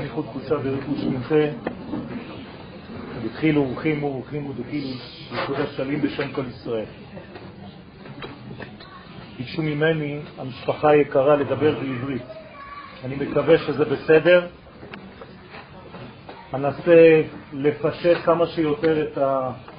[0.00, 1.44] ייחוד קבוצה וריכוז שמונחה,
[3.24, 4.88] התחילו אורחים ואורחים ודחילו
[5.32, 6.84] ייחוד השלים בשם כל ישראל.
[9.38, 12.22] ביקשו ממני, המשפחה היקרה, לדבר בעברית.
[13.04, 14.46] אני מקווה שזה בסדר.
[16.54, 19.18] אנסה לפשט כמה שיותר את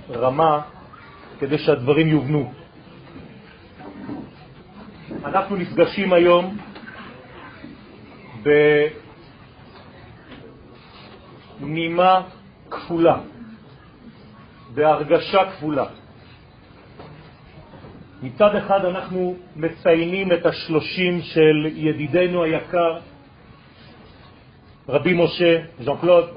[0.10, 0.62] הרמה
[1.40, 2.52] כדי שהדברים יובנו.
[5.26, 6.58] אנחנו נפגשים היום
[11.64, 12.22] בנימה
[12.70, 13.18] כפולה,
[14.74, 15.86] בהרגשה כפולה.
[18.24, 23.00] מצד אחד אנחנו מציינים את השלושים של ידידנו היקר,
[24.90, 26.30] רבי משה, ז'אן קלוד.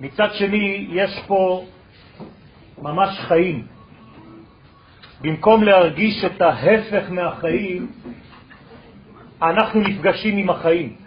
[0.00, 1.64] מצד שני, יש פה
[2.82, 3.66] ממש חיים.
[5.20, 7.92] במקום להרגיש את ההפך מהחיים,
[9.42, 11.05] אנחנו נפגשים עם החיים.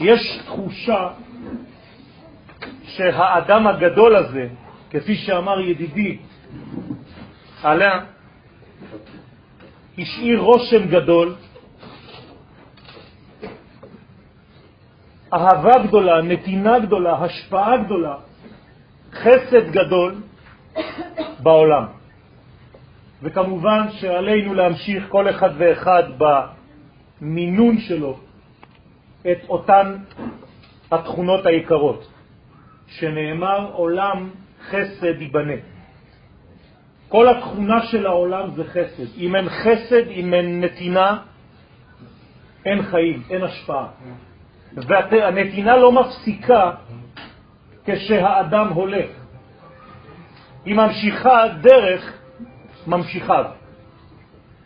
[0.00, 1.08] יש תחושה
[2.82, 4.48] שהאדם הגדול הזה,
[4.90, 6.18] כפי שאמר ידידי
[7.62, 8.00] עליה,
[9.98, 11.34] השאיר רושם גדול,
[15.32, 18.14] אהבה גדולה, נתינה גדולה, השפעה גדולה,
[19.12, 20.22] חסד גדול
[21.42, 21.84] בעולם.
[23.22, 28.27] וכמובן שעלינו להמשיך כל אחד ואחד במינון שלו
[29.20, 29.96] את אותן
[30.92, 32.12] התכונות היקרות,
[32.86, 34.30] שנאמר עולם
[34.70, 35.54] חסד ייבנה.
[37.08, 39.16] כל התכונה של העולם זה חסד.
[39.16, 41.18] אם אין חסד, אם אין נתינה,
[42.64, 43.86] אין חיים, אין השפעה.
[44.72, 46.72] והנתינה לא מפסיקה
[47.84, 49.10] כשהאדם הולך.
[50.64, 52.18] היא ממשיכה דרך
[52.86, 53.44] ממשיכיו.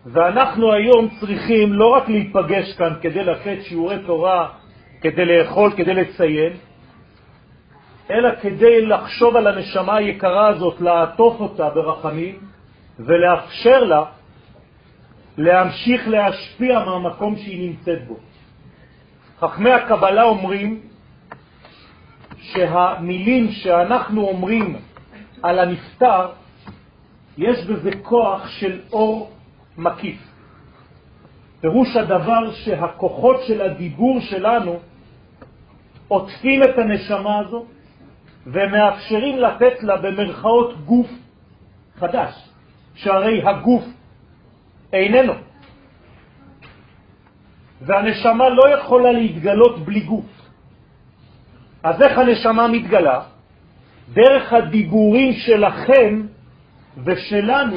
[0.07, 4.49] ואנחנו היום צריכים לא רק להיפגש כאן כדי לתת שיעורי תורה,
[5.01, 6.53] כדי לאכול, כדי לציין,
[8.11, 12.39] אלא כדי לחשוב על הנשמה היקרה הזאת, לעטוף אותה ברחמים
[12.99, 14.05] ולאפשר לה
[15.39, 18.17] להמשיך להשפיע מהמקום שהיא נמצאת בו.
[19.41, 20.81] חכמי הקבלה אומרים
[22.39, 24.77] שהמילים שאנחנו אומרים
[25.43, 26.29] על הנפטר,
[27.39, 29.31] יש בזה כוח של אור
[29.79, 30.19] מקיף.
[31.61, 34.79] פירוש הדבר שהכוחות של הדיבור שלנו
[36.09, 37.65] עוטפים את הנשמה הזו
[38.47, 41.11] ומאפשרים לתת לה במרכאות גוף
[41.99, 42.35] חדש,
[42.95, 43.85] שהרי הגוף
[44.93, 45.33] איננו.
[47.81, 50.27] והנשמה לא יכולה להתגלות בלי גוף.
[51.83, 53.21] אז איך הנשמה מתגלה?
[54.13, 56.23] דרך הדיבורים שלכם
[57.05, 57.77] ושלנו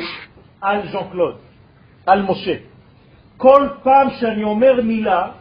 [0.62, 1.36] על ז'אן קלוד,
[2.06, 2.56] על משה.
[3.38, 5.32] כל פעם שאני אומר מילה,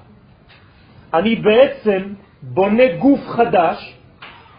[1.15, 3.95] אני בעצם בונה גוף חדש,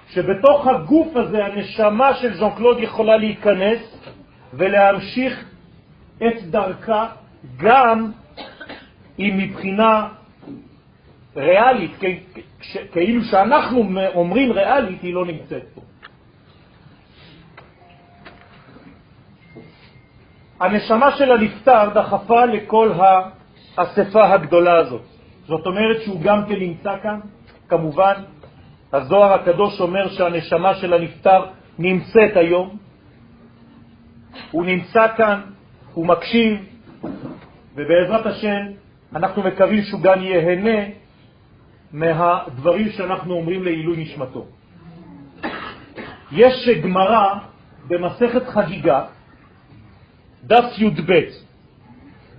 [0.10, 4.08] שבתוך הגוף הזה הנשמה של ז'אן קלוד יכולה להיכנס
[4.54, 5.46] ולהמשיך
[6.18, 7.08] את דרכה
[7.58, 8.12] גם
[9.20, 10.08] אם מבחינה
[11.36, 11.92] ריאלית,
[12.92, 15.82] כאילו שאנחנו אומרים ריאלית, היא לא נמצאת פה.
[20.60, 22.92] הנשמה של הנפטר דחפה לכל
[23.78, 25.02] האספה הגדולה הזאת.
[25.48, 27.20] זאת אומרת שהוא גם כן נמצא כאן,
[27.70, 28.14] כמובן.
[28.94, 31.46] הזוהר הקדוש אומר שהנשמה של הנפטר
[31.80, 32.78] נמצאת היום.
[34.52, 35.42] הוא נמצא כאן,
[35.94, 36.58] הוא מקשיב,
[37.76, 38.62] ובעזרת השם
[39.16, 40.80] אנחנו מקווים שהוא גם ייהנה
[41.92, 44.46] מהדברים שאנחנו אומרים לעילוי נשמתו.
[46.32, 47.34] יש גמרא
[47.88, 49.06] במסכת חגיגה,
[50.48, 51.12] דף י"ב.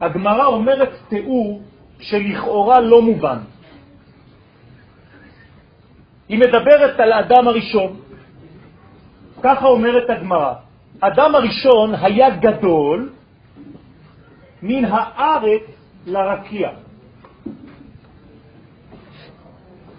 [0.01, 1.63] הגמרא אומרת תיאור
[2.01, 3.39] שלכאורה לא מובן.
[6.29, 8.01] היא מדברת על אדם הראשון,
[9.43, 10.55] ככה אומרת הגמרא.
[11.01, 13.11] אדם הראשון היה גדול
[14.63, 15.63] מן הארץ
[16.07, 16.71] לרקיע.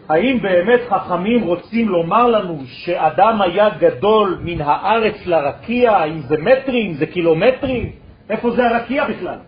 [0.09, 5.91] האם באמת חכמים רוצים לומר לנו שאדם היה גדול מן הארץ לרקיע?
[5.91, 7.91] האם זה מטרים, זה קילומטרים?
[8.29, 9.39] איפה זה הרקיע בכלל?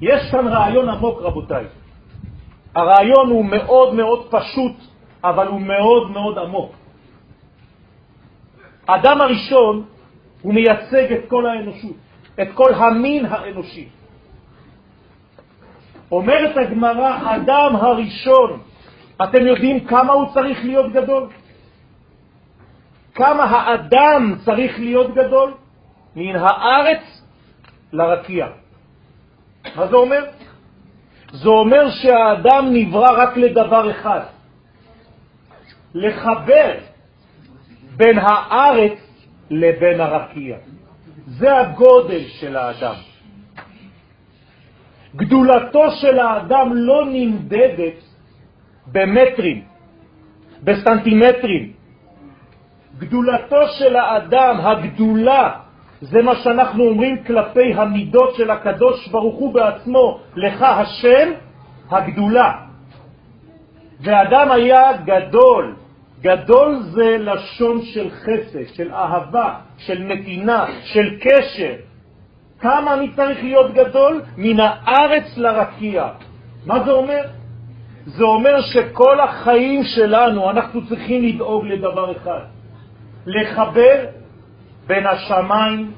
[0.00, 1.64] יש כאן רעיון עמוק, רבותיי.
[2.74, 4.76] הרעיון הוא מאוד מאוד פשוט,
[5.24, 6.72] אבל הוא מאוד מאוד עמוק.
[8.86, 9.84] אדם הראשון
[10.42, 11.96] הוא מייצג את כל האנושות,
[12.42, 13.88] את כל המין האנושי.
[16.12, 18.60] אומרת הגמרא, אדם הראשון,
[19.22, 21.28] אתם יודעים כמה הוא צריך להיות גדול?
[23.14, 25.54] כמה האדם צריך להיות גדול?
[26.16, 27.22] מן הארץ
[27.92, 28.46] לרקיע.
[29.76, 30.24] מה זה אומר?
[31.32, 34.20] זה אומר שהאדם נברא רק לדבר אחד,
[35.94, 36.74] לחבר
[37.96, 38.98] בין הארץ
[39.50, 40.56] לבין הרקיע.
[41.26, 42.94] זה הגודל של האדם.
[45.16, 47.98] גדולתו של האדם לא נמדדת
[48.92, 49.62] במטרים,
[50.62, 51.72] בסנטימטרים.
[52.98, 55.50] גדולתו של האדם, הגדולה,
[56.00, 61.32] זה מה שאנחנו אומרים כלפי המידות של הקדוש ברוך הוא בעצמו, לך השם
[61.90, 62.52] הגדולה.
[64.00, 65.76] ואדם היה גדול,
[66.20, 71.74] גדול זה לשון של חסד, של אהבה, של נתינה, של קשר.
[72.60, 74.22] כמה אני צריך להיות גדול?
[74.36, 76.08] מן הארץ לרקיע.
[76.66, 77.22] מה זה אומר?
[78.06, 82.40] זה אומר שכל החיים שלנו אנחנו צריכים לדאוג לדבר אחד,
[83.26, 84.04] לחבר
[84.86, 85.92] בין השמיים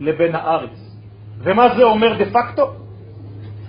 [0.00, 0.98] לבין הארץ.
[1.38, 2.72] ומה זה אומר דה פקטו?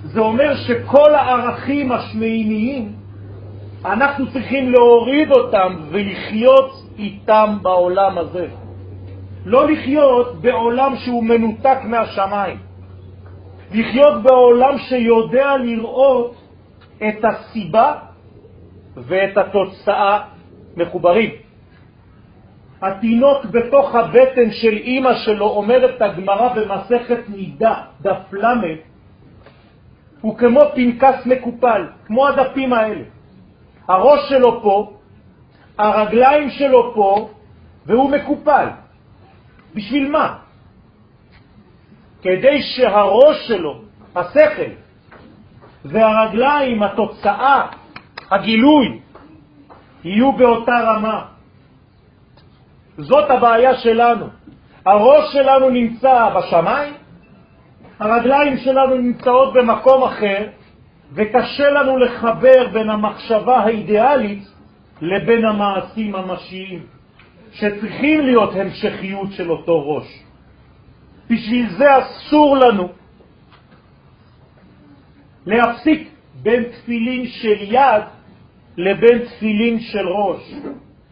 [0.04, 2.94] זה אומר שכל הערכים השמימיים,
[3.86, 8.48] אנחנו צריכים להוריד אותם ולחיות איתם בעולם הזה.
[9.48, 12.58] לא לחיות בעולם שהוא מנותק מהשמיים.
[13.72, 16.36] לחיות בעולם שיודע לראות
[16.98, 17.94] את הסיבה
[18.96, 20.20] ואת התוצאה
[20.78, 21.30] מחוברים.
[22.82, 28.76] התינוק בתוך הבטן של אימא שלו, אומרת הגמרא במסכת נידה, דף ל',
[30.22, 33.04] הוא כמו פנקס מקופל, כמו הדפים האלה.
[33.88, 34.94] הראש שלו פה,
[35.78, 37.30] הרגליים שלו פה,
[37.86, 38.68] והוא מקופל.
[39.78, 40.38] בשביל מה?
[42.22, 43.82] כדי שהראש שלו,
[44.16, 44.72] השכל,
[45.86, 47.68] והרגליים, התוצאה,
[48.32, 49.00] הגילוי,
[50.04, 51.26] יהיו באותה רמה.
[52.98, 54.26] זאת הבעיה שלנו.
[54.86, 56.94] הראש שלנו נמצא בשמיים,
[58.00, 60.48] הרגליים שלנו נמצאות במקום אחר,
[61.14, 64.44] וקשה לנו לחבר בין המחשבה האידיאלית
[65.02, 66.97] לבין המעשים המשיים,
[67.52, 70.24] שצריכים להיות המשכיות של אותו ראש.
[71.30, 72.90] בשביל זה אסור לנו
[75.46, 76.10] להפסיק
[76.42, 78.04] בין תפילין של יד
[78.78, 80.54] לבין תפילין של ראש.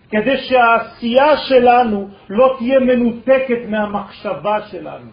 [0.10, 5.10] כדי שהעשייה שלנו לא תהיה מנותקת מהמחשבה שלנו.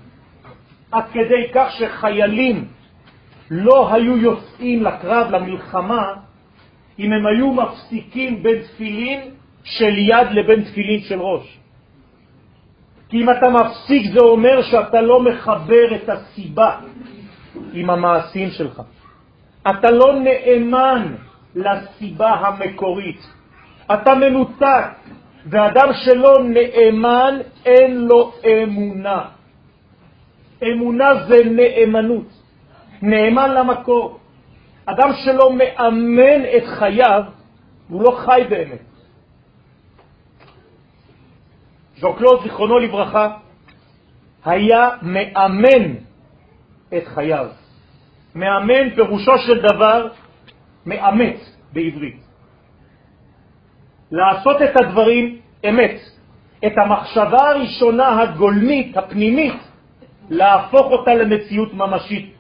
[0.93, 2.69] עד כדי כך שחיילים
[3.51, 6.15] לא היו יוצאים לקרב, למלחמה,
[6.99, 9.21] אם הם היו מפסיקים בין תפילין
[9.65, 11.59] של יד לבין תפילין של ראש.
[13.09, 16.77] כי אם אתה מפסיק זה אומר שאתה לא מחבר את הסיבה
[17.73, 18.83] עם המעשים שלך.
[19.71, 21.15] אתה לא נאמן
[21.55, 23.21] לסיבה המקורית.
[23.93, 24.85] אתה מנותק,
[25.47, 29.25] ואדם שלא נאמן, אין לו אמונה.
[30.63, 32.31] אמונה זה נאמנות,
[33.03, 34.19] נאמן למקור.
[34.87, 37.23] אדם שלא מאמן את חייו,
[37.89, 38.92] הוא לא חי באמת.
[42.03, 43.29] ז'וקלו, זיכרונו לברכה,
[44.45, 45.95] היה מאמן
[46.97, 47.47] את חייו.
[48.35, 50.09] מאמן פירושו של דבר
[50.87, 52.21] מאמץ בעברית.
[54.11, 55.39] לעשות את הדברים
[55.69, 55.97] אמת,
[56.67, 59.61] את המחשבה הראשונה הגולמית, הפנימית,
[60.31, 62.35] להפוך אותה למציאות ממשית.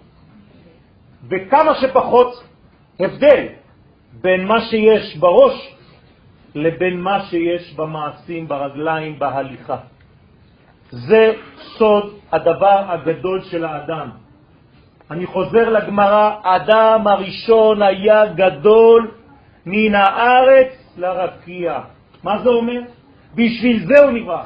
[1.31, 2.43] וכמה שפחות
[3.01, 3.47] הבדל
[4.13, 5.75] בין מה שיש בראש
[6.55, 9.77] לבין מה שיש במעשים, ברגליים, בהליכה.
[10.91, 14.11] זה סוד הדבר הגדול של האדם.
[15.11, 19.11] אני חוזר לגמרא, האדם הראשון היה גדול
[19.67, 21.81] מן הארץ לרקיע.
[22.23, 22.81] מה זה אומר?
[23.35, 24.45] בשביל זה הוא נברא.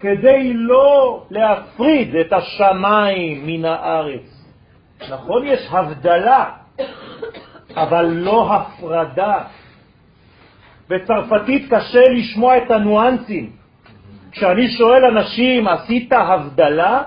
[0.00, 4.44] כדי לא להפריד את השמיים מן הארץ.
[5.10, 6.50] נכון, יש הבדלה,
[7.76, 9.44] אבל לא הפרדה.
[10.88, 13.50] בצרפתית קשה לשמוע את הניואנסים.
[14.32, 17.02] כשאני שואל אנשים, עשית הבדלה?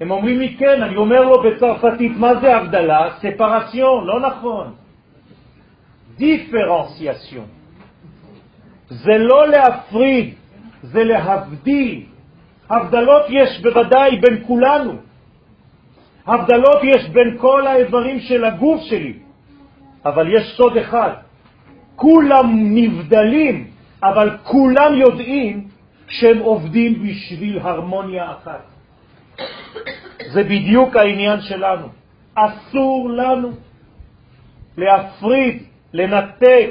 [0.00, 3.08] הם אומרים לי כן, אני אומר לו בצרפתית, מה זה הבדלה?
[3.18, 4.74] ספרציון, לא נכון.
[6.16, 7.46] דיפרנציאציון.
[8.88, 10.34] זה לא להפריד,
[10.82, 12.04] זה להבדיל.
[12.70, 14.92] הבדלות יש בוודאי בין כולנו.
[16.26, 19.18] הבדלות יש בין כל האיברים של הגוף שלי,
[20.04, 21.23] אבל יש סוד אחד,
[21.96, 23.70] כולם נבדלים,
[24.02, 25.68] אבל כולם יודעים
[26.08, 28.64] שהם עובדים בשביל הרמוניה אחת.
[30.32, 31.86] זה בדיוק העניין שלנו.
[32.34, 33.50] אסור לנו
[34.76, 36.70] להפריד, לנתק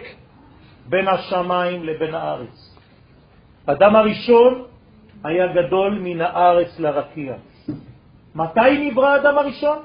[0.90, 2.76] בין השמיים לבין הארץ.
[3.66, 4.64] אדם הראשון
[5.24, 7.34] היה גדול מן הארץ לרקיע.
[8.36, 9.78] מתי נברא האדם הראשון?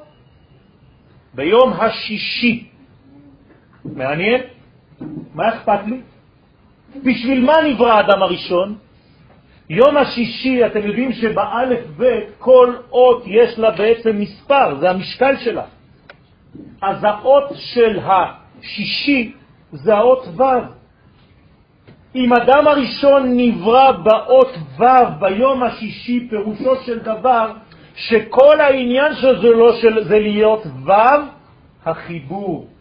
[1.35, 2.68] ביום השישי.
[3.85, 4.58] מעניין?
[5.38, 6.00] מה אכפת לי?
[7.04, 8.75] בשביל מה נברא האדם הראשון?
[9.71, 15.64] יום השישי, אתם יודעים שבאלף ב' כל אות יש לה בעצם מספר, זה המשקל שלה.
[16.83, 19.33] אז האות של השישי
[19.73, 20.42] זה האות ו'.
[22.14, 24.85] אם אדם הראשון נברא באות ו'
[25.21, 27.52] ביום השישי, פירושו של דבר
[27.95, 30.92] שכל העניין של זה לא של זה להיות ו'
[31.85, 32.77] החיבור.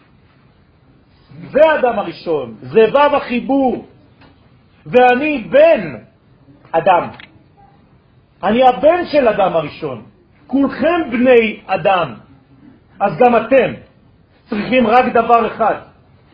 [1.52, 3.86] זה האדם הראשון, זה ו' החיבור.
[4.86, 5.96] ואני בן
[6.72, 7.08] אדם.
[8.44, 10.04] אני הבן של אדם הראשון.
[10.48, 12.14] כולכם בני אדם.
[13.00, 13.74] אז גם אתם
[14.50, 15.76] צריכים רק דבר אחד,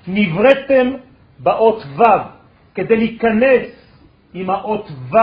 [0.07, 0.93] נבראתם
[1.39, 2.03] באות ו'
[2.75, 3.67] כדי להיכנס
[4.33, 5.17] עם האות ו'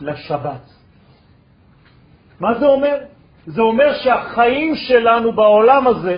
[0.00, 0.70] לשבת.
[2.40, 2.96] מה זה אומר?
[3.46, 6.16] זה אומר שהחיים שלנו בעולם הזה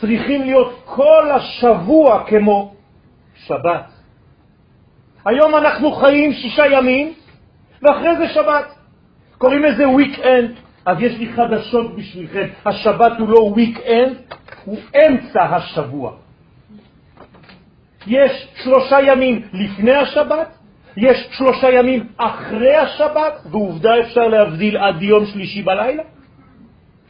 [0.00, 2.74] צריכים להיות כל השבוע כמו
[3.34, 3.90] שבת.
[5.24, 7.12] היום אנחנו חיים שישה ימים,
[7.82, 8.74] ואחרי זה שבת.
[9.38, 12.46] קוראים לזה weekend, אז יש לי חדשות בשבילכם.
[12.66, 16.12] השבת הוא לא weekend, הוא אמצע השבוע.
[18.06, 20.48] יש שלושה ימים לפני השבת,
[20.96, 26.02] יש שלושה ימים אחרי השבת, ועובדה אפשר להבדיל עד יום שלישי בלילה,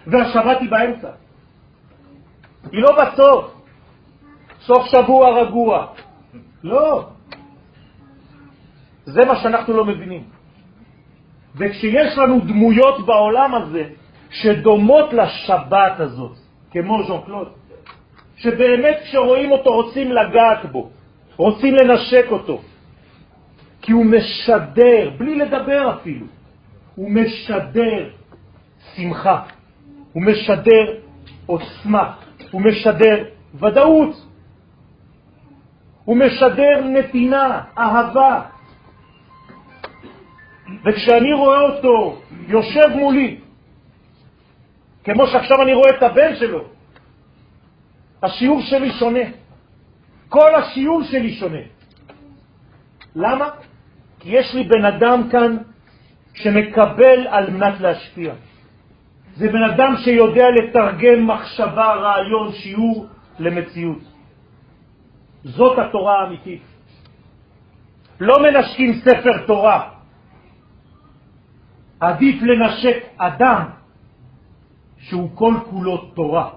[0.06, 1.08] והשבת היא באמצע.
[2.72, 3.54] היא לא בסוף,
[4.60, 5.86] סוף שבוע רגוע.
[6.64, 7.06] לא.
[9.04, 10.22] זה מה שאנחנו לא מבינים.
[11.56, 13.84] וכשיש לנו דמויות בעולם הזה
[14.30, 16.36] שדומות לשבת הזאת,
[16.70, 17.48] כמו ז'ון קלוד,
[18.36, 20.90] שבאמת כשרואים אותו רוצים לגעת בו,
[21.36, 22.60] רוצים לנשק אותו,
[23.82, 26.26] כי הוא משדר, בלי לדבר אפילו,
[26.94, 28.10] הוא משדר
[28.96, 29.42] שמחה,
[30.12, 30.94] הוא משדר
[31.46, 32.12] עוצמה,
[32.50, 33.24] הוא משדר
[33.54, 34.26] ודאות,
[36.04, 38.42] הוא משדר נתינה, אהבה.
[40.84, 43.40] וכשאני רואה אותו יושב מולי,
[45.04, 46.64] כמו שעכשיו אני רואה את הבן שלו,
[48.22, 49.26] השיעור שלי שונה.
[50.28, 51.64] כל השיעור שלי שונה.
[53.16, 53.48] למה?
[54.20, 55.56] כי יש לי בן אדם כאן
[56.34, 58.34] שמקבל על מנת להשפיע.
[59.38, 63.06] זה בן אדם שיודע לתרגם מחשבה, רעיון, שיעור
[63.38, 64.02] למציאות.
[65.44, 66.62] זאת התורה האמיתית.
[68.20, 69.88] לא מנשקים ספר תורה.
[72.00, 73.62] עדיף לנשק אדם
[74.98, 76.50] שהוא כל כולו תורה.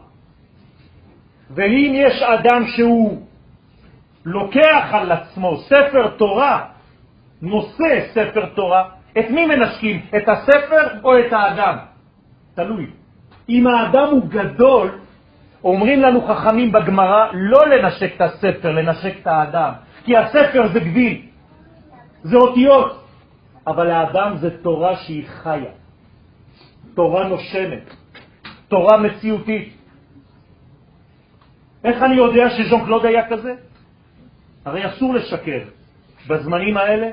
[1.53, 3.25] ואם יש אדם שהוא
[4.25, 6.65] לוקח על עצמו ספר תורה,
[7.41, 10.05] נושא ספר תורה, את מי מנשקים?
[10.17, 11.90] את הספר או את האדם?
[12.55, 12.85] תלוי.
[13.49, 14.99] אם האדם הוא גדול,
[15.63, 19.71] אומרים לנו חכמים בגמרא לא לנשק את הספר, לנשק את האדם,
[20.05, 21.21] כי הספר זה גביל,
[22.23, 23.03] זה אותיות,
[23.67, 25.71] אבל האדם זה תורה שהיא חיה,
[26.93, 27.95] תורה נושמת,
[28.67, 29.77] תורה מציאותית.
[31.83, 33.53] איך אני יודע שז'ון קלוד היה כזה?
[34.65, 35.61] הרי אסור לשקר.
[36.27, 37.09] בזמנים האלה,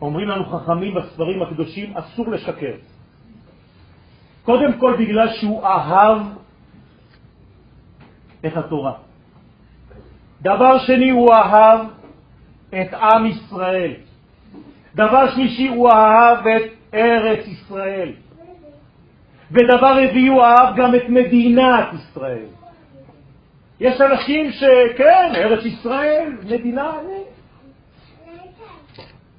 [0.00, 2.74] אומרים לנו חכמים בספרים הקדושים, אסור לשקר.
[4.44, 6.18] קודם כל בגלל שהוא אהב
[8.46, 8.92] את התורה.
[10.42, 11.80] דבר שני, הוא אהב
[12.68, 13.92] את עם ישראל.
[14.94, 18.12] דבר שלישי, הוא אהב את ארץ ישראל.
[19.50, 22.46] ודבר רביעי, הוא אהב גם את מדינת ישראל.
[23.80, 26.92] יש אנשים שכן, ארץ ישראל, מדינה,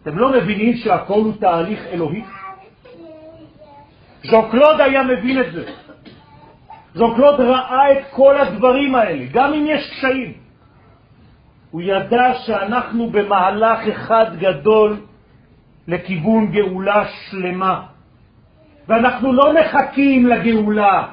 [0.02, 2.24] אתם לא מבינים שהכל הוא תהליך אלוהי?
[4.24, 5.64] ז'ון קלוד היה מבין את זה.
[6.96, 10.34] ז'ון קלוד ראה את כל הדברים האלה, גם אם יש קשיים.
[11.72, 14.98] הוא ידע שאנחנו במהלך אחד גדול
[15.88, 17.82] לכיוון גאולה שלמה,
[18.88, 21.08] ואנחנו לא מחכים לגאולה,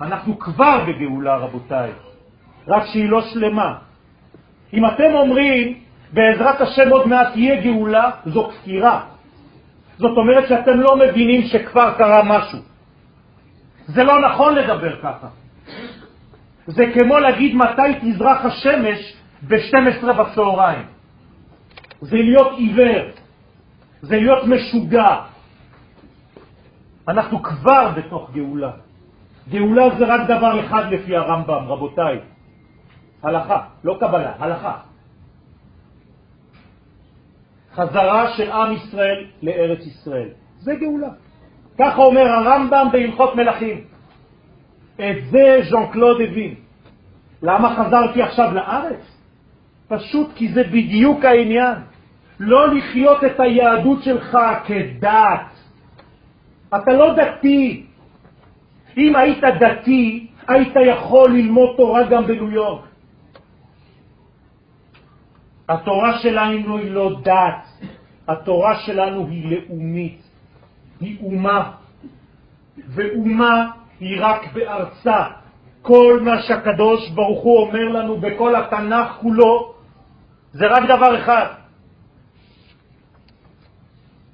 [0.00, 1.90] אנחנו כבר בגאולה, רבותיי,
[2.68, 3.78] רק שהיא לא שלמה.
[4.72, 5.74] אם אתם אומרים,
[6.12, 9.17] בעזרת השם עוד מעט תהיה גאולה, זו כפירה.
[9.98, 12.58] זאת אומרת שאתם לא מבינים שכבר קרה משהו.
[13.86, 15.28] זה לא נכון לדבר ככה.
[16.66, 19.14] זה כמו להגיד מתי תזרח השמש
[19.48, 20.86] ב-12 בצהריים.
[22.00, 23.04] זה להיות עיוור,
[24.02, 25.16] זה להיות משוגע.
[27.08, 28.70] אנחנו כבר בתוך גאולה.
[29.48, 32.20] גאולה זה רק דבר אחד לפי הרמב"ם, רבותיי.
[33.22, 34.87] הלכה, לא קבלה, הלכה.
[37.78, 40.28] חזרה של עם ישראל לארץ ישראל.
[40.58, 41.08] זה גאולה.
[41.78, 43.80] ככה אומר הרמב"ם בהלכות מלכים.
[44.96, 46.54] את זה ז'אן קלוד הבין.
[47.42, 49.18] למה חזרתי עכשיו לארץ?
[49.88, 51.74] פשוט כי זה בדיוק העניין.
[52.40, 55.50] לא לחיות את היהדות שלך כדת.
[56.68, 57.86] אתה לא דתי.
[58.96, 62.87] אם היית דתי, היית יכול ללמוד תורה גם בניו יורק.
[65.68, 67.88] התורה שלנו היא לא דת,
[68.28, 70.22] התורה שלנו היא לאומית,
[71.00, 71.70] היא אומה,
[72.88, 73.70] ואומה
[74.00, 75.24] היא רק בארצה.
[75.82, 79.74] כל מה שהקדוש ברוך הוא אומר לנו בכל התנ"ך כולו
[80.52, 81.46] זה רק דבר אחד.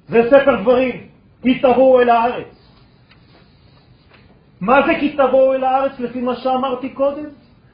[0.07, 1.07] זה ספר דברים,
[1.41, 2.55] כי תבואו אל הארץ.
[4.61, 7.25] מה זה כי תבואו אל הארץ לפי מה שאמרתי קודם?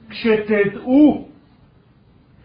[0.10, 1.31] כשתדעו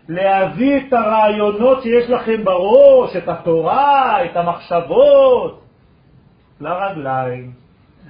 [0.08, 5.62] להביא את הרעיונות שיש לכם בראש, את התורה, את המחשבות,
[6.60, 7.50] לרגליים.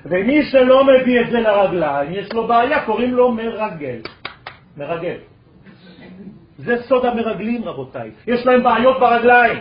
[0.05, 4.01] ומי שלא מביא את זה לרגליים, יש לו בעיה, קוראים לו מרגל.
[4.77, 5.17] מרגל.
[6.59, 8.11] זה סוד המרגלים, רבותיי.
[8.27, 9.59] יש להם בעיות ברגליים.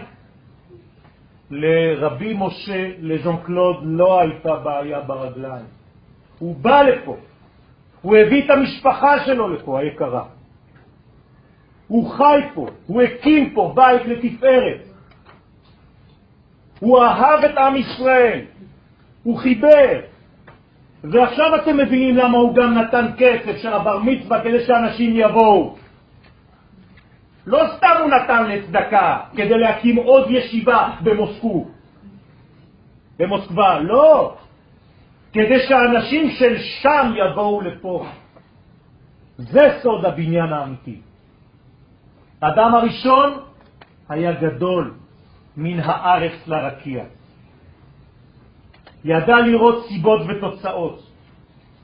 [1.52, 5.66] לרבי משה, לז'ון קלוד, לא הייתה בעיה ברגליים.
[6.40, 7.16] הוא בא לפה,
[8.02, 10.24] הוא הביא את המשפחה שלו לפה, היקרה.
[11.88, 14.82] הוא חי פה, הוא הקים פה בית לתפארת.
[16.80, 18.42] הוא אהב את עם ישראל,
[19.24, 20.00] הוא חיבר.
[21.04, 25.76] ועכשיו אתם מבינים למה הוא גם נתן כסף של הבר מצווה כדי שאנשים יבואו.
[27.46, 31.66] לא סתם הוא נתן לצדקה כדי להקים עוד ישיבה במוסקו,
[33.20, 34.36] במוסקבה, לא.
[35.34, 38.06] כדי שהאנשים של שם יבואו לפה.
[39.38, 41.00] זה סוד הבניין האמיתי.
[42.48, 43.40] אדם הראשון
[44.10, 44.94] היה גדול
[45.58, 47.04] מן הארץ לרקיע.
[49.06, 51.00] ידע לראות סיבות ותוצאות,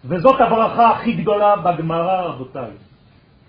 [0.06, 2.72] וזאת הברכה הכי גדולה בגמרא, רבותיי.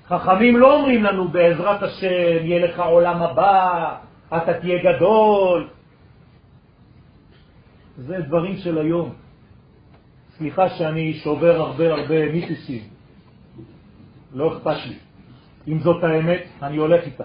[0.07, 3.97] חכמים לא אומרים לנו בעזרת השם, יהיה לך עולם הבא,
[4.37, 5.69] אתה תהיה גדול.
[7.97, 9.13] זה דברים של היום.
[10.39, 12.83] סליחה שאני שובר הרבה הרבה מיתוסים,
[14.33, 15.12] לא אכפת לי.
[15.69, 17.25] אם זאת האמת, אני הולך איתה.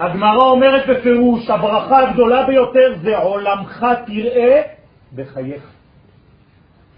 [0.00, 4.62] הגמרא אומרת בפירוש, הברכה הגדולה ביותר זה עולמך תראה
[5.14, 5.70] בחייך.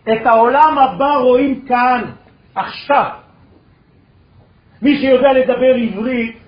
[0.03, 2.05] את העולם הבא רואים כאן,
[2.55, 3.11] עכשיו.
[4.83, 6.39] מי שיודע לדבר עברית,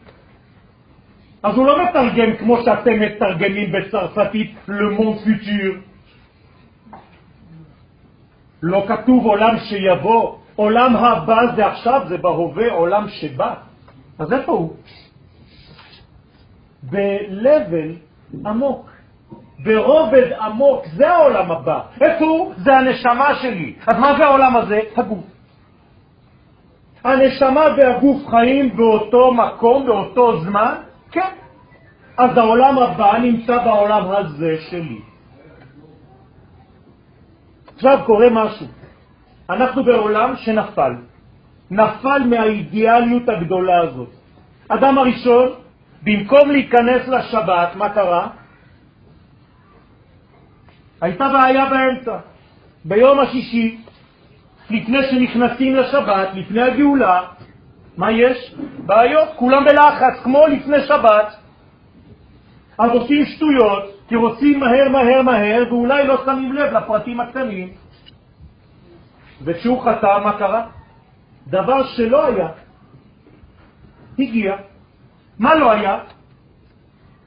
[1.43, 5.77] אז הוא לא מתרגם כמו שאתם מתרגמים בצרפתית Monde Futur.
[8.63, 13.55] לא כתוב עולם שיבוא, עולם הבא זה עכשיו, זה בהווה, עולם שבא.
[14.19, 14.77] אז איפה הוא?
[16.91, 17.91] ב-level
[18.47, 18.91] עמוק,
[19.65, 21.81] ברובד עמוק, זה העולם הבא.
[22.01, 22.55] איפה הוא?
[22.57, 23.75] זה הנשמה שלי.
[23.87, 24.81] אז מה זה העולם הזה?
[24.97, 25.25] הגוף.
[27.05, 30.75] הנשמה והגוף חיים באותו מקום, באותו זמן?
[31.11, 31.33] כן.
[32.17, 35.01] אז העולם הבא נמצא בעולם הזה שלי.
[37.75, 38.80] עכשיו קורה משהו.
[39.51, 40.93] אנחנו בעולם שנפל.
[41.71, 44.09] נפל מהאידיאליות הגדולה הזאת.
[44.69, 45.49] אדם הראשון,
[46.03, 48.29] במקום להיכנס לשבת, מה קרה?
[51.01, 52.17] הייתה בעיה באמצע.
[52.85, 53.79] ביום השישי,
[54.71, 57.23] לפני שנכנסים לשבת, לפני הגאולה,
[57.97, 58.55] מה יש?
[58.87, 61.37] בעיות, כולם בלחץ, כמו לפני שבת.
[62.79, 67.69] אז עושים שטויות, כי רוצים מהר מהר מהר, ואולי לא שמים לב לפרטים הקטנים.
[69.45, 70.67] וכשהוא חטא, מה קרה?
[71.47, 72.49] דבר שלא היה,
[74.19, 74.57] הגיע.
[75.39, 75.99] מה לא היה?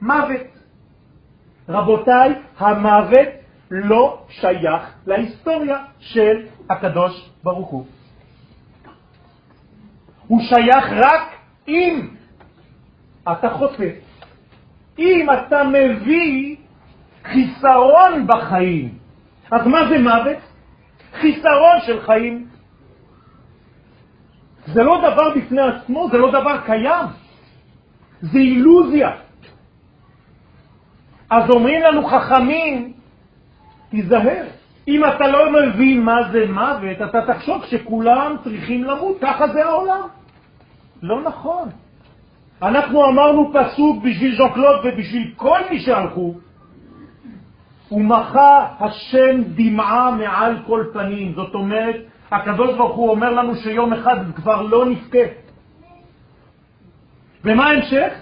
[0.02, 0.54] מוות.
[1.68, 3.28] רבותיי, המוות
[3.70, 7.86] לא שייך להיסטוריה של הקדוש ברוך הוא.
[10.26, 11.22] הוא שייך רק
[11.68, 12.08] אם
[13.32, 13.88] אתה חוטא.
[14.98, 16.56] אם אתה מביא
[17.24, 18.98] חיסרון בחיים.
[19.50, 20.53] אז מה זה מוות?
[21.20, 22.46] חיסרון של חיים.
[24.66, 27.06] זה לא דבר בפני עצמו, זה לא דבר קיים,
[28.20, 29.10] זה אילוזיה.
[31.30, 32.92] אז אומרים לנו חכמים,
[33.90, 34.46] תיזהר,
[34.88, 40.08] אם אתה לא מבין מה זה מוות, אתה תחשוב שכולם צריכים למות, ככה זה העולם.
[41.02, 41.68] לא נכון.
[42.62, 46.34] אנחנו אמרנו פסוק בשביל ז'ון קלוד ובשביל כל מי שהלכו,
[47.92, 51.32] ומחה השם דמעה מעל כל פנים.
[51.34, 51.96] זאת אומרת,
[52.30, 55.26] הקדוש ברוך הוא אומר לנו שיום אחד כבר לא נזכה.
[57.44, 58.12] ומה ההמשך?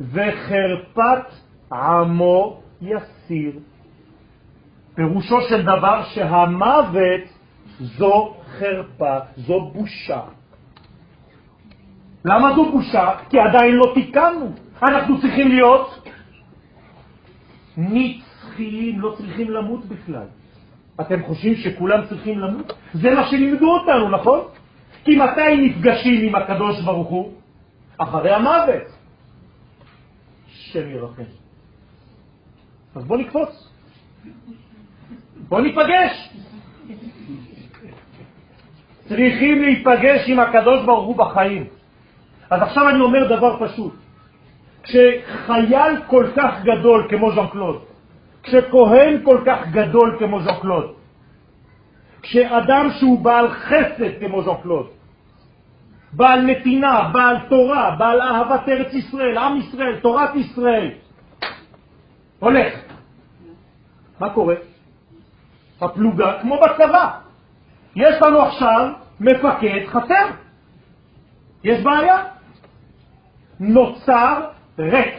[0.00, 1.32] וחרפת
[1.72, 3.52] עמו יסיר.
[4.94, 7.20] פירושו של דבר שהמוות
[7.80, 10.20] זו חרפה, זו בושה.
[12.24, 13.10] למה זו בושה?
[13.30, 14.52] כי עדיין לא תיקנו.
[14.82, 16.08] אנחנו צריכים להיות
[18.56, 20.26] נצחיים, לא צריכים למות בכלל.
[21.00, 22.72] אתם חושבים שכולם צריכים למות?
[22.92, 24.40] זה מה שלימדו אותנו, נכון?
[25.04, 27.32] כי מתי נפגשים עם הקדוש ברוך הוא?
[27.98, 28.82] אחרי המוות.
[30.52, 31.22] השם ירחם.
[32.94, 33.68] אז בוא נקפוץ.
[35.48, 36.34] בוא ניפגש.
[39.08, 41.64] צריכים להיפגש עם הקדוש ברוך הוא בחיים.
[42.50, 43.94] אז עכשיו אני אומר דבר פשוט.
[44.82, 47.82] כשחייל כל כך גדול כמו ז'אן קלוד,
[48.46, 50.94] כשכהן כל כך גדול כמו ז'אן קלוד,
[52.22, 54.86] כשאדם שהוא בעל חסד כמו ז'אן קלוד,
[56.12, 60.90] בעל נתינה, בעל תורה, בעל אהבת ארץ ישראל, עם ישראל, תורת ישראל,
[62.38, 62.72] הולך.
[64.20, 64.54] מה קורה?
[65.80, 67.10] הפלוגה, כמו בצבא.
[67.96, 70.26] יש לנו עכשיו מפקד חסר.
[71.64, 72.24] יש בעיה.
[73.60, 74.40] נוצר
[74.78, 75.14] ריק.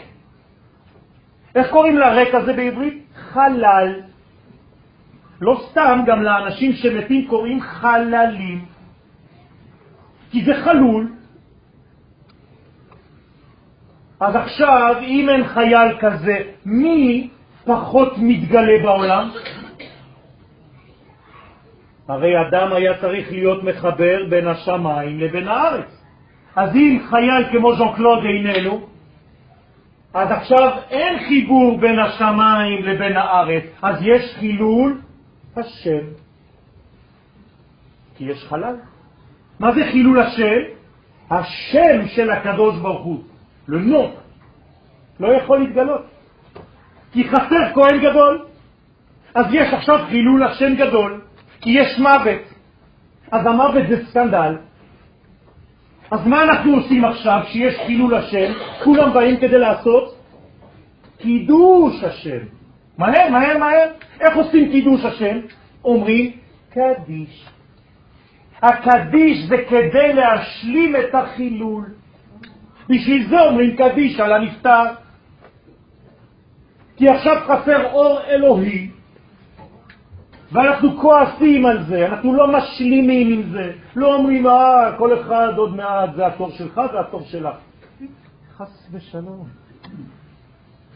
[1.56, 3.07] איך קוראים לריק הזה בעברית?
[3.34, 3.94] חלל.
[5.42, 8.66] לא סתם, גם לאנשים שמתים קוראים חללים.
[10.32, 11.12] כי זה חלול.
[14.20, 17.30] אז עכשיו, אם אין חייל כזה, מי
[17.66, 19.30] פחות מתגלה בעולם?
[22.08, 26.04] הרי אדם היה צריך להיות מחבר בין השמיים לבין הארץ.
[26.56, 28.88] אז אם חייל כמו ז'ון קלוד איננו,
[30.18, 35.02] אז עכשיו אין חיבור בין השמיים לבין הארץ, אז יש חילול
[35.58, 36.06] השם.
[38.18, 38.76] כי יש חלל.
[39.60, 40.60] מה זה חילול השם?
[41.32, 43.24] השם של הקדוש ברוך הוא,
[43.68, 44.12] לנו,
[45.20, 46.06] לא יכול להתגלות.
[47.14, 48.46] כי חסר כהן גדול.
[49.36, 51.22] אז יש עכשיו חילול השם גדול,
[51.62, 52.42] כי יש מוות.
[53.32, 54.56] אז המוות זה סקנדל.
[56.12, 58.54] אז מה אנחנו עושים עכשיו כשיש חילול השם?
[58.84, 60.16] כולם באים כדי לעשות
[61.18, 62.38] קידוש השם.
[62.98, 63.90] מהר, מהר, מהר.
[64.20, 65.38] איך עושים קידוש השם?
[65.84, 66.32] אומרים
[66.70, 67.46] קדיש.
[68.62, 71.86] הקדיש זה כדי להשלים את החילול.
[72.90, 74.84] בשביל זה אומרים קדיש על הנפטר.
[76.98, 78.90] כי עכשיו חסר אור אלוהי,
[80.52, 85.76] ואנחנו כועסים על זה, אנחנו לא משלימים עם זה, לא אומרים, אה, כל אחד עוד
[85.76, 87.56] מעט זה התור שלך, זה התור שלך.
[88.58, 89.48] חס ושלום.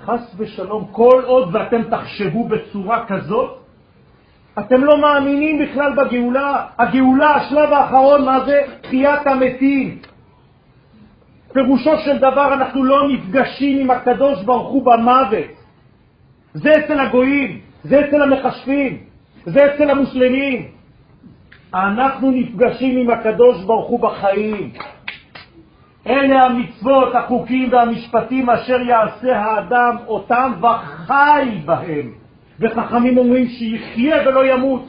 [0.02, 3.62] חס ושלום, כל עוד ואתם תחשבו בצורה כזאת,
[4.60, 6.66] אתם לא מאמינים בכלל בגאולה.
[6.78, 8.62] הגאולה, השלב האחרון, מה זה?
[8.82, 10.00] תחיית המתים.
[11.54, 15.52] פירושו של דבר, אנחנו לא נפגשים עם הקדוש ברוך הוא במוות.
[16.54, 19.11] זה אצל הגויים, זה אצל המחשבים,
[19.46, 20.68] זה אצל המוסלמים.
[21.74, 24.72] אנחנו נפגשים עם הקדוש ברוך הוא בחיים.
[26.08, 32.12] אלה המצוות, החוקים והמשפטים אשר יעשה האדם אותם וחי בהם.
[32.60, 34.86] וחכמים אומרים שיחיה ולא ימות.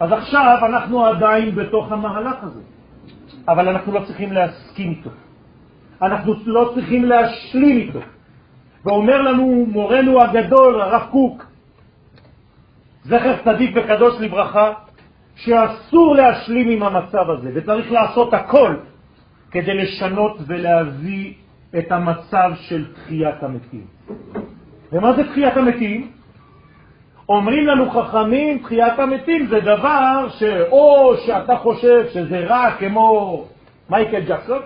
[0.00, 2.60] אז עכשיו אנחנו עדיין בתוך המהלך הזה,
[3.48, 5.10] אבל אנחנו לא צריכים להסכים איתו.
[6.02, 7.98] אנחנו לא צריכים להשלים איתו.
[8.84, 11.49] ואומר לנו מורנו הגדול, הרב קוק,
[13.04, 14.72] זכר צדיק וקדוש לברכה,
[15.36, 18.74] שאסור להשלים עם המצב הזה, וצריך לעשות הכל
[19.50, 21.34] כדי לשנות ולהביא
[21.78, 23.86] את המצב של תחיית המתים.
[24.92, 26.10] ומה זה תחיית המתים?
[27.28, 33.44] אומרים לנו חכמים, תחיית המתים זה דבר שאו שאתה חושב שזה רע כמו
[33.90, 34.62] מייקל ג'קסון,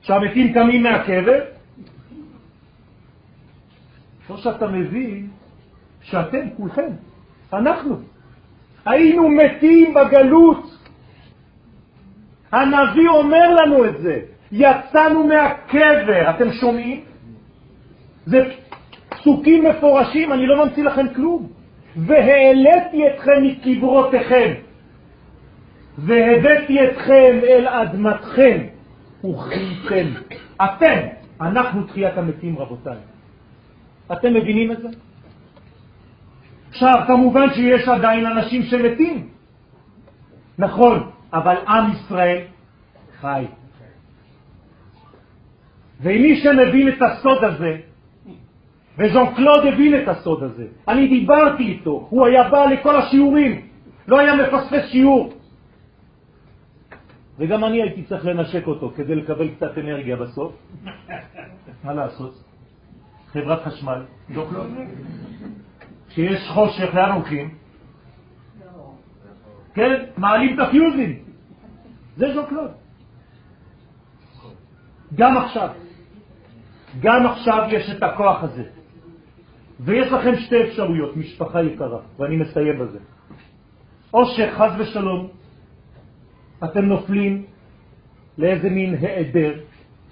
[0.00, 1.40] שהמתים קמים מהקבר,
[4.30, 5.28] או שאתה מבין
[6.02, 6.88] שאתם כולכם,
[7.52, 7.96] אנחנו,
[8.86, 10.78] היינו מתים בגלות.
[12.52, 14.20] הנביא אומר לנו את זה,
[14.52, 17.04] יצאנו מהקבר, אתם שומעים?
[18.26, 18.38] זה
[19.08, 21.48] פסוקים מפורשים, אני לא ממציא לכם כלום.
[21.96, 24.54] והעליתי אתכם מקברותיכם,
[25.98, 28.58] והבאתי אתכם אל אדמתכם,
[29.24, 30.08] וחייתם.
[30.64, 31.00] אתם,
[31.40, 33.15] אנחנו תחיית המתים, רבותיי.
[34.12, 34.88] אתם מבינים את זה?
[36.68, 39.28] עכשיו, כמובן שיש עדיין אנשים שמתים.
[40.58, 42.38] נכון, אבל עם ישראל
[43.20, 43.44] חי.
[46.00, 47.76] ומי שמבין את הסוד הזה,
[48.98, 53.68] וז'ון קלוד הבין את הסוד הזה, אני דיברתי איתו, הוא היה בא לכל השיעורים,
[54.08, 55.32] לא היה מפספס שיעור.
[57.38, 60.52] וגם אני הייתי צריך לנשק אותו כדי לקבל קצת אנרגיה בסוף.
[61.84, 62.45] מה לעשות?
[63.36, 64.02] חברת חשמל,
[64.34, 64.66] ז'וקלוד.
[66.08, 67.54] כשיש חושך, לאן הולכים?
[69.74, 71.18] כן, מעלים את הפיוזים.
[72.16, 72.70] זה ז'וקלוד.
[75.14, 75.68] גם עכשיו.
[77.00, 78.64] גם עכשיו יש את הכוח הזה.
[79.80, 82.98] ויש לכם שתי אפשרויות, משפחה יקרה, ואני מסיים בזה.
[84.14, 85.28] או שחז ושלום
[86.64, 87.44] אתם נופלים
[88.38, 89.60] לאיזה מין העדר,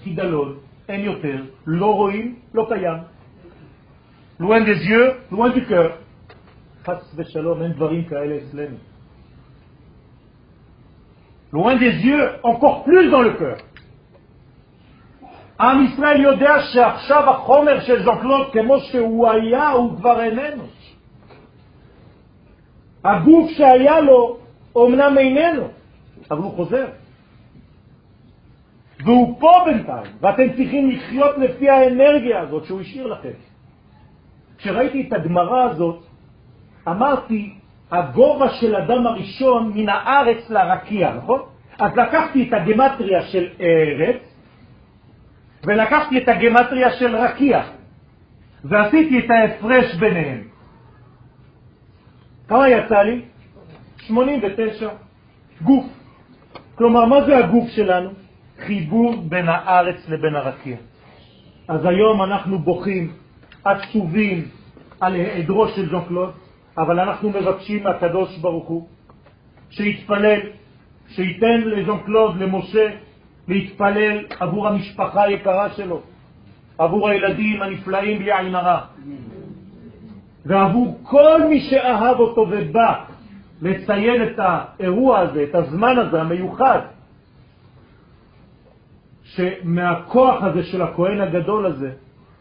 [0.02, 0.58] חידלון,
[0.88, 3.13] אין יותר, לא רואים, לא קיים.
[4.38, 5.98] Loin des yeux, loin du cœur.
[6.84, 8.76] חס ושלום, אין דברים כאלה אצלנו.
[11.52, 13.58] loin des yeux, encore plus dans le cœur.
[15.60, 20.64] עם ישראל יודע שעכשיו החומר של ז'קלוד כמו שהוא היה, הוא כבר איננו.
[23.04, 24.38] הגוף שהיה לו
[24.76, 25.68] אומנם איננו,
[26.30, 26.86] אבל הוא חוזר.
[29.04, 33.53] והוא פה בינתיים, ואתם צריכים לחיות לפי האנרגיה הזאת שהוא השאיר לכם.
[34.58, 36.04] כשראיתי את הגמרא הזאת,
[36.88, 37.54] אמרתי,
[37.90, 41.40] הגובה של אדם הראשון מן הארץ לרקיע, נכון?
[41.78, 44.22] אז לקחתי את הגמטריה של ארץ,
[45.64, 47.62] ולקחתי את הגמטריה של רקיע,
[48.64, 50.42] ועשיתי את ההפרש ביניהם.
[52.48, 53.22] כמה יצא לי?
[53.96, 54.88] 89.
[55.62, 55.84] גוף.
[56.74, 58.10] כלומר, מה זה הגוף שלנו?
[58.58, 60.76] חיבור בין הארץ לבין הרקיע.
[61.68, 63.12] אז היום אנחנו בוכים,
[63.64, 64.48] עצובים,
[65.00, 66.30] על היעדרו של ז'ון קלוד,
[66.78, 68.88] אבל אנחנו מבקשים מהקדוש ברוך הוא
[69.70, 70.40] שיתפלל,
[71.08, 72.88] שייתן לז'ון קלוד, למשה,
[73.48, 76.00] להתפלל עבור המשפחה היקרה שלו,
[76.78, 78.80] עבור הילדים הנפלאים בלי עין הרע,
[80.46, 83.04] ועבור כל מי שאהב אותו ובא
[83.62, 86.80] לציין את האירוע הזה, את הזמן הזה המיוחד,
[89.24, 91.92] שמהכוח הזה של הכהן הגדול הזה,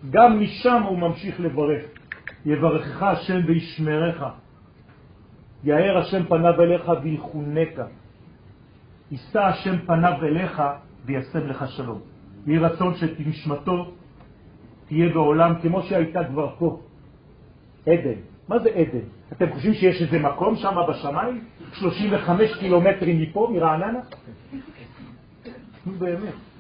[0.10, 1.84] גם משם הוא ממשיך לברך.
[2.46, 4.24] יברכך השם וישמרך,
[5.64, 7.86] יאר השם פניו אליך ויחונקה,
[9.12, 10.62] יישא השם פניו אליך
[11.06, 12.02] וישם לך שלום.
[12.48, 13.92] יהי רצון שנשמתו
[14.88, 16.80] תהיה בעולם כמו שהייתה כבר פה.
[17.88, 18.20] עדן.
[18.48, 19.06] מה זה עדן?
[19.32, 21.44] אתם חושבים שיש איזה מקום שם בשמיים?
[21.74, 24.00] 35 קילומטרים מפה, מרעננה?
[25.86, 26.53] נו באמת.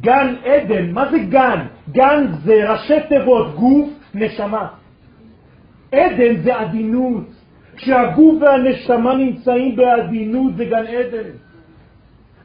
[0.00, 1.66] גן עדן, מה זה גן?
[1.92, 4.68] גן זה ראשי תיבות, גוף, נשמה.
[5.92, 7.24] עדן זה עדינות.
[7.76, 11.30] כשהגוף והנשמה נמצאים בעדינות זה גן עדן.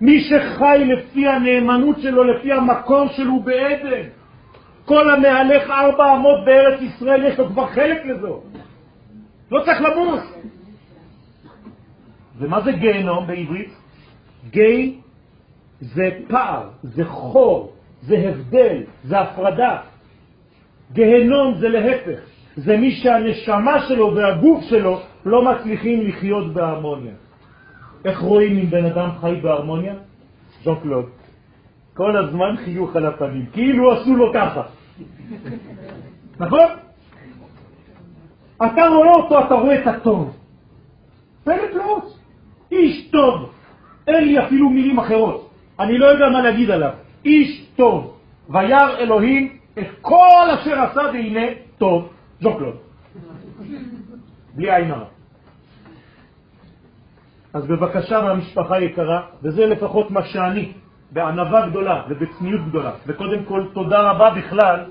[0.02, 4.04] מי שחי לפי הנאמנות שלו, לפי המקום שלו בעדן.
[4.86, 8.42] כל המהלך ארבע אמות בארץ ישראל יש לו כבר חלק לזו.
[9.52, 10.20] לא צריך למות.
[12.38, 13.74] ומה זה גיהנום בעברית?
[14.50, 14.99] גיי
[15.82, 19.78] זה פער, זה חור, זה הבדל, זה הפרדה.
[20.94, 22.20] גיהנום זה להפך,
[22.56, 27.14] זה מי שהנשמה שלו והגוף שלו לא מצליחים לחיות בהרמוניה.
[28.06, 29.94] איך רואים אם בן אדם חי בהרמוניה?
[30.64, 31.06] ז'ון קלוד.
[31.94, 34.62] כל הזמן חיוך על הפנים, כאילו עשו לו ככה.
[36.40, 36.68] נכון?
[38.58, 40.38] אתה רואה אותו, אתה רואה את הטוב.
[41.44, 42.20] פלט פלאות.
[42.72, 43.52] איש טוב.
[44.08, 45.49] אין לי אפילו מילים אחרות.
[45.80, 46.94] אני לא יודע מה להגיד עליו.
[47.26, 48.18] איש טוב.
[48.50, 51.46] וירא אלוהים את כל אשר עשה והנה
[51.78, 52.10] טוב.
[52.42, 52.76] ז'וקלוד.
[54.56, 55.06] בלי עין הרע.
[57.54, 60.72] אז בבקשה מהמשפחה יקרה, וזה לפחות מה שאני,
[61.12, 64.86] בענבה גדולה ובצניעות גדולה, וקודם כל תודה רבה בכלל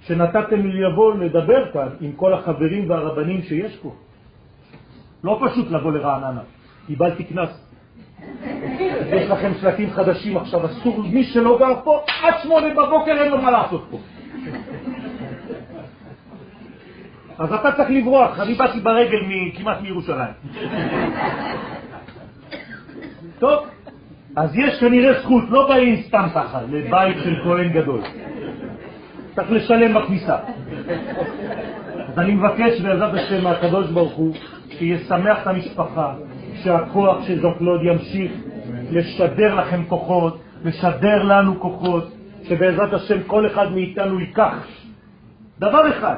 [0.00, 3.94] שנתתם לי לבוא לדבר כאן עם כל החברים והרבנים שיש פה.
[5.24, 6.40] לא פשוט לבוא לרעננה,
[6.86, 7.69] קיבלתי כנס.
[9.06, 13.38] יש לכם שלטים חדשים עכשיו, אסור, מי שלא גר פה, עד שמונה בבוקר אין לו
[13.38, 13.98] מה לעשות פה.
[17.38, 19.18] אז אתה צריך לברוח, אני באתי ברגל
[19.56, 20.32] כמעט מירושלים.
[23.38, 23.66] טוב,
[24.36, 28.00] אז יש כנראה זכות, לא באים סתם ככה, לבית של כהן גדול.
[29.34, 30.36] צריך לשלם בכניסה.
[32.08, 34.34] אז אני מבקש בעזרת השם מהקדוש ברוך הוא
[34.70, 36.14] שישמח את המשפחה,
[36.62, 38.32] שהכוח של זוקלוד ימשיך
[38.90, 44.66] לשדר לכם כוחות, לשדר לנו כוחות, שבעזרת השם כל אחד מאיתנו ייקח
[45.60, 46.16] דבר אחד,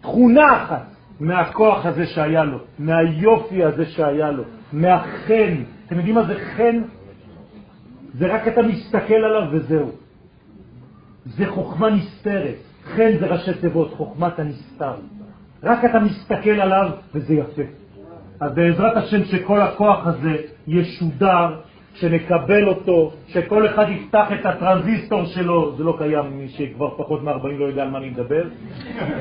[0.00, 0.86] תכונה אחת
[1.20, 5.54] מהכוח הזה שהיה לו, מהיופי הזה שהיה לו, מהחן.
[5.86, 6.82] אתם יודעים מה זה חן?
[8.14, 9.90] זה רק אתה מסתכל עליו וזהו.
[11.24, 12.56] זה חוכמה נסתרת.
[12.84, 14.94] חן זה ראשי תיבות, חוכמת הנסתר.
[15.62, 17.62] רק אתה מסתכל עליו וזה יפה.
[18.40, 21.60] אז בעזרת השם שכל הכוח הזה ישודר
[21.94, 27.46] שנקבל אותו, שכל אחד יפתח את הטרנזיסטור שלו, זה לא קיים, מי שכבר פחות מ-40
[27.58, 28.42] לא יודע על מה אני מדבר,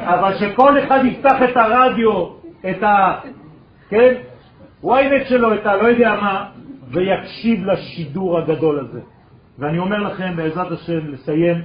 [0.03, 2.25] אבל שכל אחד יפתח את הרדיו,
[2.69, 3.19] את ה...
[3.89, 4.13] כן?
[4.83, 5.75] ynet שלו, את ה...
[5.75, 6.45] לא יודע מה,
[6.91, 8.99] ויקשיב לשידור הגדול הזה.
[9.59, 11.61] ואני אומר לכם, בעזרת השם, לסיים,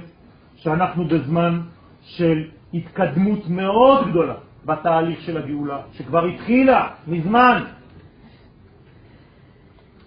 [0.55, 1.59] שאנחנו בזמן
[2.01, 4.33] של התקדמות מאוד גדולה
[4.65, 7.63] בתהליך של הגאולה, שכבר התחילה מזמן,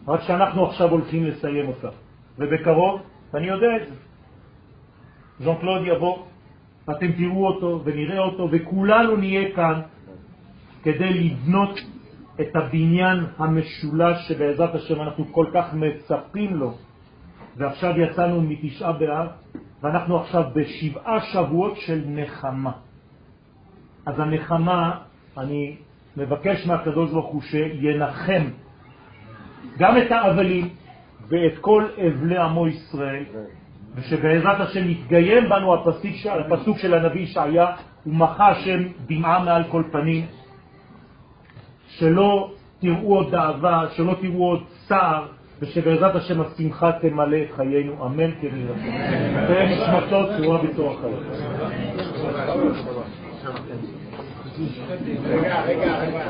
[0.08, 1.88] רק שאנחנו עכשיו הולכים לסיים אותה.
[2.38, 3.00] ובקרוב,
[3.32, 3.94] ואני יודע את זה,
[5.40, 6.18] ז'ון קלוד יבוא,
[6.90, 9.80] אתם תראו אותו ונראה אותו, וכולנו נהיה כאן
[10.82, 11.78] כדי לבנות
[12.40, 16.74] את הבניין המשולש שבעזרת השם אנחנו כל כך מצפים לו.
[17.56, 19.26] ועכשיו יצאנו מתשעה באב,
[19.82, 22.87] ואנחנו עכשיו בשבעה שבועות של נחמה.
[24.08, 24.98] אז הנחמה,
[25.38, 25.76] אני
[26.16, 28.42] מבקש מהקדוש ברוך הוא שינחם
[29.78, 30.68] גם את האבלים
[31.28, 33.24] ואת כל אבלי עמו ישראל,
[33.94, 37.66] ושבעזרת השם יתגיים בנו הפסוק, הפסוק של הנביא ישעיה,
[38.06, 40.26] ומחה השם דמעה מעל כל פנים,
[41.88, 45.26] שלא תראו עוד דאבה, שלא תראו עוד צער,
[45.60, 48.92] ושבעזרת השם השמחה תמלא את חיינו, אמן כן יהיה לכם.
[49.48, 51.16] ונשמתו צורה בתור החיים.
[55.24, 56.24] רגע, רגע, רגע.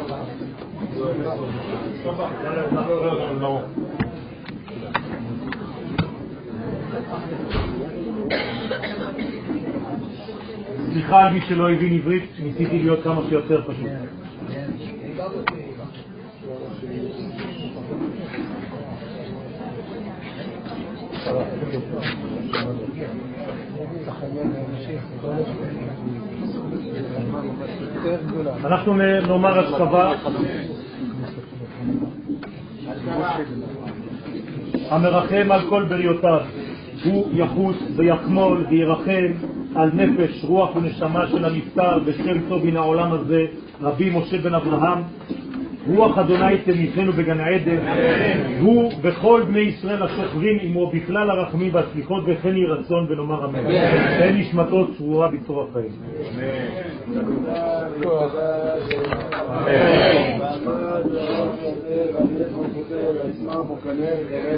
[10.92, 13.86] סליחה על מי שלא הבין עברית, ניסיתי להיות כמה שיותר פשוט.
[28.64, 30.12] אנחנו נאמר השכבה
[34.90, 36.40] המרחם על כל בריאותיו,
[37.04, 39.32] הוא יחוס ויחמול וירחם
[39.74, 43.44] על נפש, רוח ונשמה של הנפטר בשם טוב מן העולם הזה,
[43.80, 45.02] רבי משה בן אברהם,
[45.88, 47.78] רוח אדוני תניחנו בגן העדן,
[48.60, 53.62] הוא וכל בני ישראל השוכבים עמו בכלל הרחמים והסליחות וכן יהי רצון ונאמר אמן.
[54.18, 55.90] תן נשמתו צרורה בצרור החיים.
[63.88, 64.38] אמן.